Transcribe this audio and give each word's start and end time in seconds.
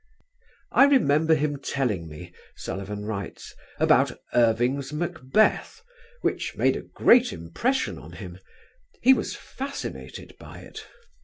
"I 0.71 0.85
remember 0.85 1.35
him 1.35 1.59
telling 1.59 2.07
me," 2.07 2.33
Sullivan 2.55 3.05
writes, 3.05 3.53
"about 3.79 4.11
Irving's 4.33 4.91
'Macbeth,' 4.91 5.83
which 6.21 6.55
made 6.57 6.75
a 6.75 6.81
great 6.81 7.31
impression 7.31 7.99
on 7.99 8.13
him; 8.13 8.39
he 9.03 9.13
was 9.13 9.35
fascinated 9.35 10.33
by 10.39 10.57
it. 10.61 10.87